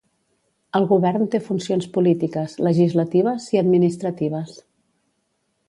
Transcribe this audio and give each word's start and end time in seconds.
El 0.79 0.87
govern 0.91 1.27
té 1.35 1.41
funcions 1.49 1.87
polítiques, 1.99 2.57
legislatives 2.69 3.47
i 3.57 3.63
administratives. 3.65 4.59